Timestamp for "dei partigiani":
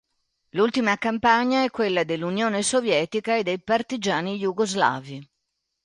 3.43-4.39